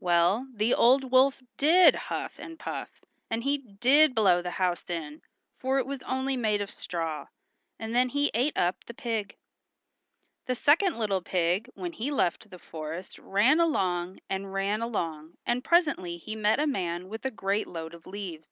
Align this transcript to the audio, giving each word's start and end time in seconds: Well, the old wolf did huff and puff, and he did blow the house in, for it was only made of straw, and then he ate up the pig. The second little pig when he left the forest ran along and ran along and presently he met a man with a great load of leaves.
Well, 0.00 0.46
the 0.54 0.72
old 0.72 1.12
wolf 1.12 1.42
did 1.58 1.94
huff 2.08 2.38
and 2.38 2.58
puff, 2.58 3.04
and 3.28 3.44
he 3.44 3.58
did 3.58 4.14
blow 4.14 4.40
the 4.40 4.52
house 4.52 4.88
in, 4.88 5.20
for 5.58 5.78
it 5.78 5.84
was 5.84 6.02
only 6.04 6.38
made 6.38 6.62
of 6.62 6.70
straw, 6.70 7.26
and 7.78 7.94
then 7.94 8.08
he 8.08 8.30
ate 8.32 8.56
up 8.56 8.82
the 8.86 8.94
pig. 8.94 9.36
The 10.46 10.54
second 10.54 10.96
little 10.98 11.20
pig 11.20 11.68
when 11.74 11.92
he 11.92 12.10
left 12.10 12.48
the 12.48 12.58
forest 12.58 13.18
ran 13.18 13.60
along 13.60 14.20
and 14.30 14.54
ran 14.54 14.80
along 14.80 15.34
and 15.44 15.62
presently 15.62 16.16
he 16.16 16.34
met 16.34 16.58
a 16.58 16.66
man 16.66 17.10
with 17.10 17.26
a 17.26 17.30
great 17.30 17.66
load 17.66 17.92
of 17.92 18.06
leaves. 18.06 18.48